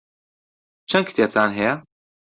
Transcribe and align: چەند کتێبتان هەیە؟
چەند 0.89 1.05
کتێبتان 1.09 1.49
هەیە؟ 1.59 1.73